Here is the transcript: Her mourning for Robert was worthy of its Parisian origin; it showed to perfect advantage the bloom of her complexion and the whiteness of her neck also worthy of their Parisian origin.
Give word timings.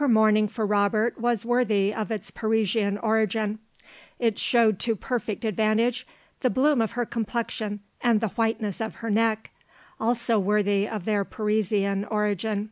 Her 0.00 0.08
mourning 0.08 0.48
for 0.48 0.64
Robert 0.64 1.20
was 1.20 1.44
worthy 1.44 1.92
of 1.92 2.10
its 2.10 2.30
Parisian 2.30 2.96
origin; 2.96 3.58
it 4.18 4.38
showed 4.38 4.78
to 4.78 4.96
perfect 4.96 5.44
advantage 5.44 6.06
the 6.40 6.48
bloom 6.48 6.80
of 6.80 6.92
her 6.92 7.04
complexion 7.04 7.80
and 8.00 8.22
the 8.22 8.28
whiteness 8.28 8.80
of 8.80 8.94
her 9.04 9.10
neck 9.10 9.50
also 10.00 10.38
worthy 10.38 10.88
of 10.88 11.04
their 11.04 11.22
Parisian 11.22 12.06
origin. 12.06 12.70